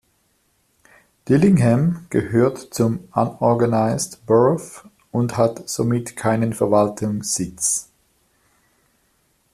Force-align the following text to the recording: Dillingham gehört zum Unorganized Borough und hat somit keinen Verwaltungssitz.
Dillingham 1.29 2.07
gehört 2.09 2.57
zum 2.57 3.07
Unorganized 3.13 4.25
Borough 4.25 4.83
und 5.11 5.37
hat 5.37 5.69
somit 5.69 6.15
keinen 6.15 6.53
Verwaltungssitz. 6.53 7.87